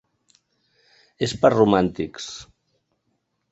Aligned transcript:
És 1.27 1.35
per 1.45 1.53
romàntics. 1.55 2.33